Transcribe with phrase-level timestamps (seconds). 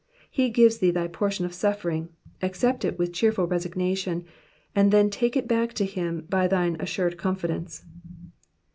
[0.31, 2.09] He gives thee thy portion of suffering,
[2.41, 4.25] accept it with cheerful resignation,
[4.73, 7.85] and then take it back to him by thine assured confidence.